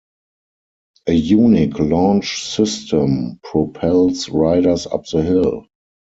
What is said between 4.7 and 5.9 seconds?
up the hill.